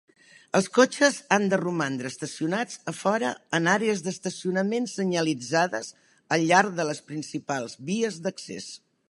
[0.59, 5.93] Els cotxes han de romandre estacionats a fora en àrees d'estacionament senyalitzades
[6.37, 8.73] al llarg de les principals vies d'accés.